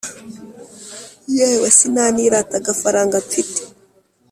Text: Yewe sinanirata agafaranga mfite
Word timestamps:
Yewe 1.37 1.67
sinanirata 1.77 2.53
agafaranga 2.61 3.15
mfite 3.25 3.61